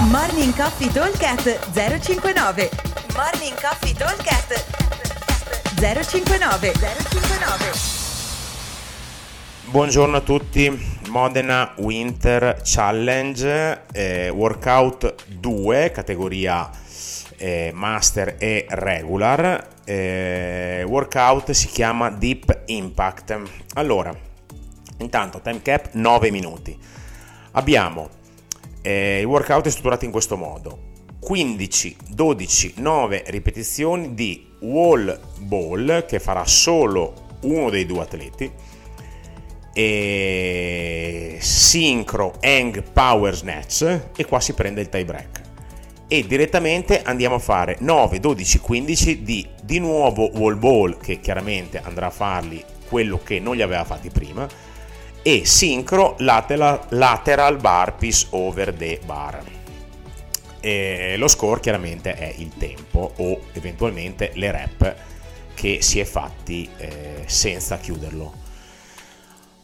[0.00, 2.68] Morning Coffee Talkcast 059
[3.16, 4.64] Morning Coffee Talkcast
[5.74, 7.72] 059 059
[9.64, 10.70] Buongiorno a tutti,
[11.08, 16.70] Modena Winter Challenge, eh, workout 2, categoria
[17.36, 19.66] eh, master e regular.
[19.84, 23.40] Eh, workout si chiama Deep Impact.
[23.74, 24.16] Allora,
[24.98, 26.78] intanto time cap 9 minuti.
[27.50, 28.17] Abbiamo
[28.82, 30.96] eh, il workout è strutturato in questo modo.
[31.20, 38.50] 15, 12, 9 ripetizioni di wall ball che farà solo uno dei due atleti
[39.72, 45.40] e sincro hang power snatch e qua si prende il tie break
[46.08, 51.78] e direttamente andiamo a fare 9, 12, 15 di di nuovo wall ball che chiaramente
[51.82, 54.48] andrà a farli quello che non li aveva fatti prima
[55.22, 59.42] e sincro lateral, lateral bar piece over the bar
[60.60, 64.94] e lo score chiaramente è il tempo o eventualmente le rep
[65.54, 68.46] che si è fatti eh, senza chiuderlo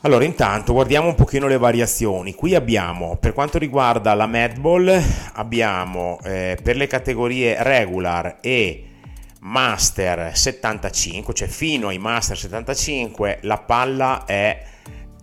[0.04, 2.34] allora, intanto guardiamo un pochino le variazioni.
[2.34, 5.02] Qui abbiamo, per quanto riguarda la Madball,
[5.32, 8.84] abbiamo eh, per le categorie regular e
[9.40, 14.62] Master 75, cioè fino ai Master 75, la palla è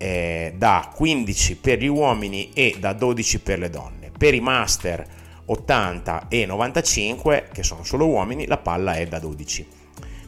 [0.01, 4.11] eh, da 15 per gli uomini e da 12 per le donne.
[4.17, 5.05] Per i Master
[5.45, 9.67] 80 e 95, che sono solo uomini, la palla è da 12.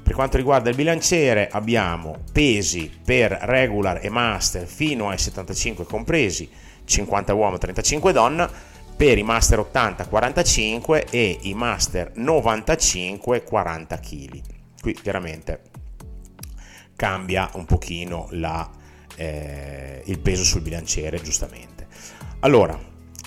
[0.03, 6.47] Per quanto riguarda il bilanciere abbiamo pesi per regular e master fino ai 75 compresi,
[6.83, 8.51] 50 uomo, 35 donna,
[8.95, 14.41] per i master 80 45 e i master 95 40 kg.
[14.81, 15.61] Qui chiaramente
[16.95, 18.69] cambia un pochino la,
[19.15, 21.87] eh, il peso sul bilanciere giustamente.
[22.39, 22.79] Allora,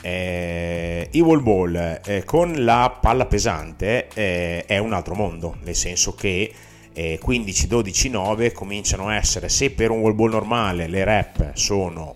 [0.02, 5.74] eh, i wall ball eh, con la palla pesante eh, è un altro mondo, nel
[5.74, 6.52] senso che
[6.92, 11.54] eh, 15, 12, 9 cominciano a essere, se per un wall ball normale le rep
[11.54, 12.14] sono,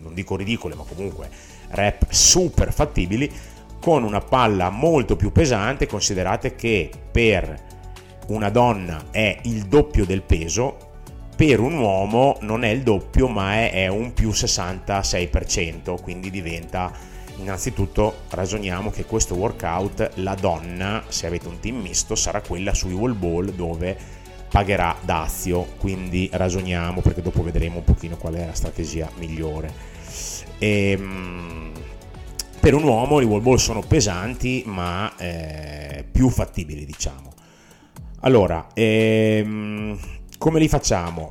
[0.00, 1.28] non dico ridicole, ma comunque
[1.70, 3.30] rep super fattibili,
[3.80, 7.64] con una palla molto più pesante, considerate che per
[8.28, 10.94] una donna è il doppio del peso,
[11.36, 16.90] per un uomo non è il doppio ma è, un più 66%, quindi diventa
[17.38, 22.94] innanzitutto ragioniamo che questo workout la donna, se avete un team misto, sarà quella sui
[22.94, 23.94] wall ball dove
[24.50, 29.70] pagherà dazio, quindi ragioniamo perché dopo vedremo un pochino qual è la strategia migliore.
[30.58, 31.72] E, ehm,
[32.58, 37.34] per un uomo i wall ball sono pesanti ma eh, più fattibili diciamo.
[38.20, 39.98] Allora, ehm,
[40.38, 41.30] come li facciamo?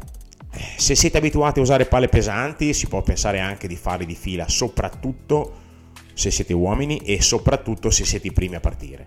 [0.77, 4.47] Se siete abituati a usare palle pesanti si può pensare anche di farli di fila,
[4.47, 5.63] soprattutto
[6.13, 9.03] se siete uomini e soprattutto se siete i primi a partire.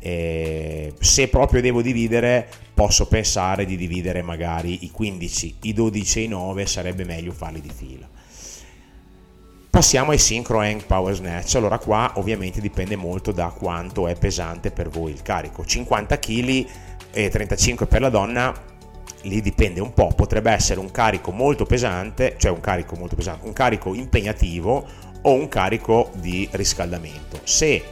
[0.00, 6.22] Eh, se proprio devo dividere, posso pensare di dividere magari i 15, i 12 e
[6.22, 8.08] i 9, sarebbe meglio farli di fila.
[9.70, 11.54] Passiamo ai Synchro Hang Power Snatch.
[11.54, 15.64] Allora qua ovviamente dipende molto da quanto è pesante per voi il carico.
[15.64, 16.66] 50 kg
[17.12, 18.52] e 35 per la donna,
[19.22, 23.46] lì dipende un po', potrebbe essere un carico molto pesante, cioè un carico molto pesante,
[23.46, 24.86] un carico impegnativo
[25.22, 27.40] o un carico di riscaldamento.
[27.44, 27.82] Se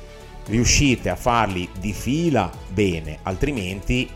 [0.46, 4.08] riuscite a farli di fila bene, altrimenti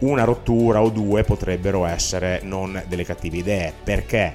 [0.00, 4.32] una rottura o due potrebbero essere non delle cattive idee, perché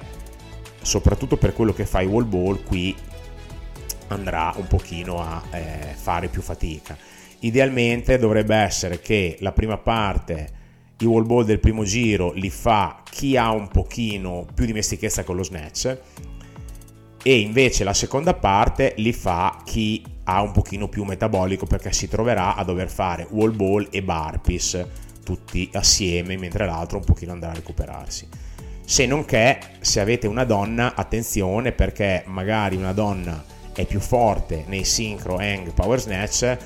[0.80, 2.94] soprattutto per quello che fa i wall ball qui
[4.08, 6.96] andrà un pochino a eh, fare più fatica.
[7.40, 10.55] Idealmente dovrebbe essere che la prima parte
[10.98, 15.36] i wall ball del primo giro li fa chi ha un pochino più dimestichezza con
[15.36, 15.98] lo snatch
[17.22, 22.08] e invece la seconda parte li fa chi ha un pochino più metabolico perché si
[22.08, 24.86] troverà a dover fare wall ball e burpees
[25.24, 28.28] tutti assieme mentre l'altro un pochino andrà a recuperarsi.
[28.84, 34.64] Se non che se avete una donna attenzione perché magari una donna è più forte
[34.68, 36.56] nei synchro hang power snatch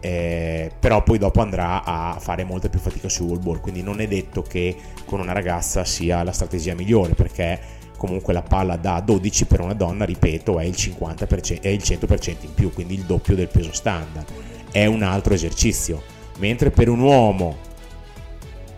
[0.00, 4.00] eh, però poi dopo andrà a fare molta più fatica sui wall ball quindi non
[4.00, 4.74] è detto che
[5.04, 9.74] con una ragazza sia la strategia migliore perché comunque la palla da 12 per una
[9.74, 13.74] donna, ripeto, è il 50%, è il 100% in più, quindi il doppio del peso
[13.74, 14.24] standard.
[14.70, 16.02] È un altro esercizio.
[16.38, 17.58] Mentre per un uomo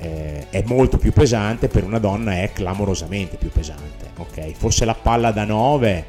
[0.01, 4.11] eh, è molto più pesante, per una donna è clamorosamente più pesante.
[4.17, 6.05] Ok, fosse la palla da 9,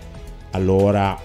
[0.52, 1.16] allora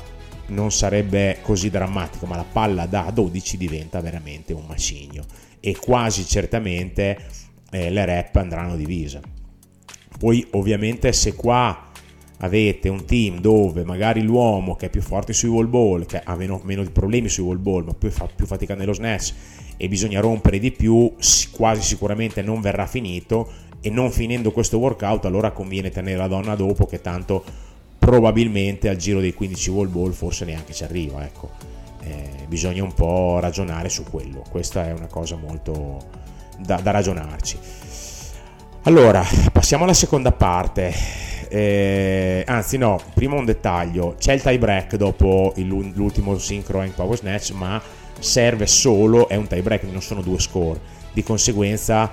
[0.49, 5.25] non sarebbe così drammatico, ma la palla da 12 diventa veramente un macigno
[5.61, 7.19] e quasi certamente
[7.71, 9.21] eh, le rep andranno divise.
[10.19, 11.87] Poi ovviamente se qua
[12.39, 16.37] avete un team dove magari l'uomo che è più forte sui wall ball, che ha
[16.37, 19.35] meno, meno problemi sui wall ball, ma poi fa più fatica nello snatch
[19.77, 21.15] e bisogna rompere di più,
[21.53, 26.57] quasi sicuramente non verrà finito e non finendo questo workout allora conviene tenere la donna
[26.57, 27.45] dopo che tanto
[27.99, 31.51] probabilmente al giro dei 15 wall ball forse neanche ci arriva, ecco.
[32.03, 36.07] Eh, bisogna un po' ragionare su quello, questa è una cosa molto
[36.59, 37.59] da, da ragionarci.
[38.83, 39.23] Allora,
[39.53, 40.95] passiamo alla seconda parte.
[41.49, 46.95] Eh, anzi, no, prima un dettaglio: c'è il tie break dopo il, l'ultimo synchro in
[46.95, 47.81] power snatch, ma
[48.19, 50.81] serve solo, è un tie break, non sono due score.
[51.13, 52.11] Di conseguenza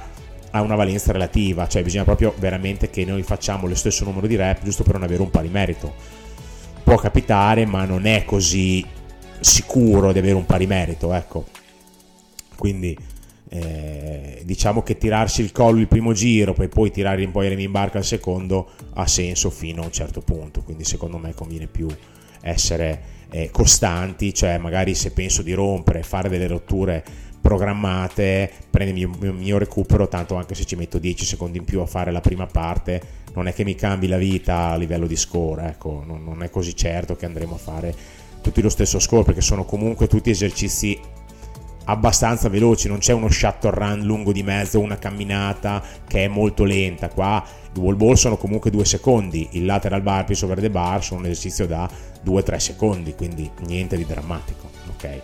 [0.55, 4.35] ha una valenza relativa, cioè bisogna proprio veramente che noi facciamo lo stesso numero di
[4.35, 5.93] rep giusto per non avere un pari merito.
[6.83, 8.85] Può capitare, ma non è così
[9.39, 11.45] sicuro di avere un pari merito, ecco.
[12.55, 12.97] Quindi
[13.49, 17.71] eh, diciamo che tirarsi il collo il primo giro poi poi tirare in poi in
[17.71, 21.87] barca al secondo ha senso fino a un certo punto quindi secondo me conviene più
[22.41, 27.03] essere eh, costanti cioè magari se penso di rompere fare delle rotture
[27.45, 31.79] programmate prendere il mio, mio recupero tanto anche se ci metto 10 secondi in più
[31.79, 32.99] a fare la prima parte
[33.35, 36.49] non è che mi cambi la vita a livello di score ecco non, non è
[36.49, 37.95] così certo che andremo a fare
[38.41, 40.99] tutti lo stesso score perché sono comunque tutti esercizi
[41.85, 46.63] abbastanza veloci, non c'è uno shuttle run lungo di mezzo, una camminata che è molto
[46.63, 47.09] lenta.
[47.09, 47.43] Qua
[47.75, 51.19] i wall ball sono comunque due secondi, il lateral bar più over the bar sono
[51.19, 51.89] un esercizio da
[52.25, 54.69] 2-3 secondi, quindi niente di drammatico.
[54.95, 55.21] Ok.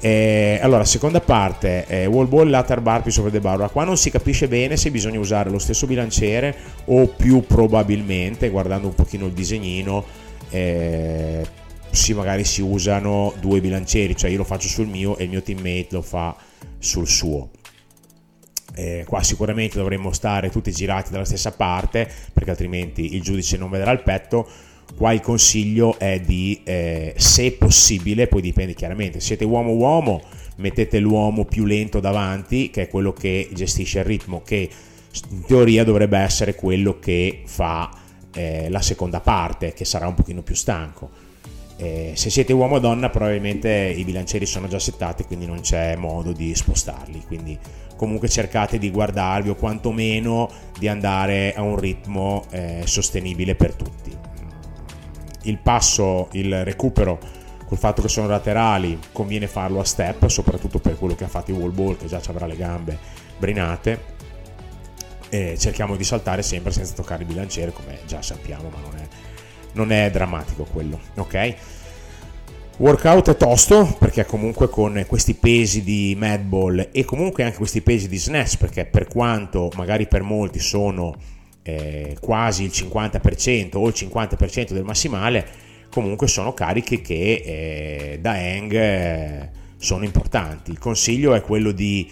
[0.00, 3.56] Eh, allora, seconda parte, eh, wall ball, lateral bar più over the bar.
[3.58, 6.54] Ora, qua non si capisce bene se bisogna usare lo stesso bilanciere
[6.86, 10.04] o più probabilmente, guardando un pochino il disegnino,
[10.50, 11.46] eh,
[11.90, 15.42] sì, magari si usano due bilancieri, cioè io lo faccio sul mio e il mio
[15.42, 16.36] teammate lo fa
[16.78, 17.50] sul suo.
[18.74, 23.70] Eh, qua sicuramente dovremmo stare tutti girati dalla stessa parte perché altrimenti il giudice non
[23.70, 24.48] vedrà il petto.
[24.96, 30.22] Qua il consiglio è di, eh, se possibile, poi dipende chiaramente, siete uomo-uomo,
[30.56, 34.68] mettete l'uomo più lento davanti, che è quello che gestisce il ritmo, che
[35.30, 37.90] in teoria dovrebbe essere quello che fa
[38.32, 41.26] eh, la seconda parte, che sarà un pochino più stanco
[41.80, 45.94] eh, se siete uomo o donna probabilmente i bilancieri sono già settati quindi non c'è
[45.94, 47.22] modo di spostarli.
[47.24, 47.56] Quindi
[47.94, 54.16] comunque cercate di guardarvi o quantomeno di andare a un ritmo eh, sostenibile per tutti.
[55.42, 57.18] Il passo il recupero
[57.64, 61.52] col fatto che sono laterali conviene farlo a step soprattutto per quello che ha fatto
[61.52, 62.98] il wall ball che già avrà le gambe
[63.38, 64.16] brinate.
[65.28, 69.27] E cerchiamo di saltare sempre senza toccare il bilanciere come già sappiamo ma non è
[69.72, 71.54] non è drammatico quello, ok?
[72.78, 78.06] Workout è tosto perché comunque con questi pesi di Madball e comunque anche questi pesi
[78.06, 81.16] di snatch perché per quanto magari per molti sono
[81.62, 85.46] eh, quasi il 50% o il 50% del massimale,
[85.90, 90.70] comunque sono cariche che eh, da hang eh, sono importanti.
[90.70, 92.08] Il consiglio è quello di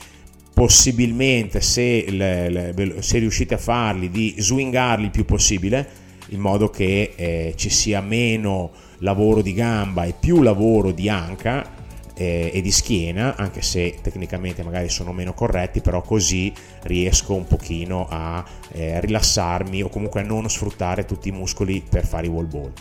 [0.53, 6.69] possibilmente se, le, le, se riuscite a farli di swingarli il più possibile in modo
[6.70, 11.75] che eh, ci sia meno lavoro di gamba e più lavoro di anca
[12.14, 16.52] eh, e di schiena, anche se tecnicamente magari sono meno corretti, però così
[16.84, 22.06] riesco un pochino a eh, rilassarmi o comunque a non sfruttare tutti i muscoli per
[22.06, 22.72] fare i wall ball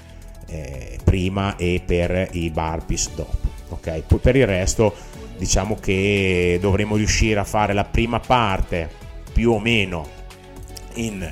[0.48, 3.53] eh, prima e per i burpees dopo.
[3.69, 4.93] Ok, poi per il resto
[5.38, 8.89] diciamo che dovremo riuscire a fare la prima parte
[9.34, 10.08] più o meno
[10.96, 11.29] in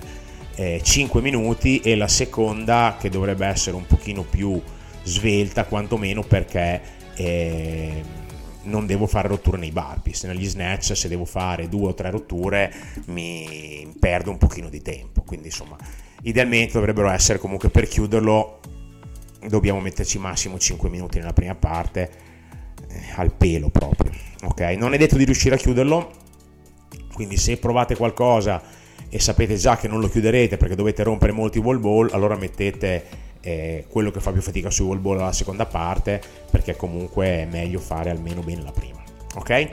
[0.56, 4.62] eh, 5 minuti e la seconda che dovrebbe essere un pochino più
[5.04, 6.82] svelta quantomeno perché
[7.16, 8.04] eh,
[8.64, 12.74] non devo fare rotture nei burpees negli snatch se devo fare due o tre rotture
[13.08, 15.22] mi perdo un pochino di tempo.
[15.22, 15.78] Quindi insomma
[16.24, 18.60] idealmente dovrebbero essere comunque per chiuderlo
[19.48, 22.12] dobbiamo metterci massimo 5 minuti nella prima parte
[22.88, 24.12] eh, al pelo proprio
[24.44, 24.62] ok?
[24.78, 26.22] Non è detto di riuscire a chiuderlo
[27.14, 28.62] quindi se provate qualcosa
[29.14, 33.06] e sapete già che non lo chiuderete perché dovete rompere molti wall ball, allora mettete
[33.42, 37.46] eh, quello che fa più fatica sui wall ball alla seconda parte perché comunque è
[37.46, 39.04] meglio fare almeno bene la prima.
[39.36, 39.68] Ok?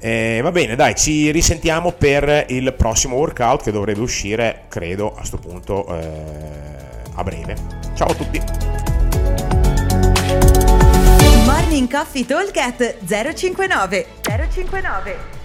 [0.00, 5.18] Eh, va bene, dai, ci risentiamo per il prossimo workout che dovrebbe uscire, credo, a
[5.18, 6.10] questo punto eh,
[7.14, 7.54] a breve.
[7.94, 8.42] Ciao a tutti!
[11.46, 14.06] Morning Coffee Talk 059
[14.50, 15.37] 059